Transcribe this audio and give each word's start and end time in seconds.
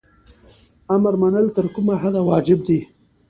امر 0.95 1.13
منل 1.21 1.45
تر 1.55 1.65
کومه 1.73 1.93
حده 2.01 2.21
واجب 2.29 2.59
دي؟ 2.67 2.79